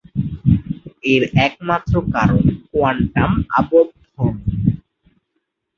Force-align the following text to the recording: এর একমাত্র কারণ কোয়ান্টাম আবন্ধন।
এর 1.05 1.23
একমাত্র 1.47 1.93
কারণ 2.13 2.41
কোয়ান্টাম 2.69 3.31
আবন্ধন। 3.51 4.33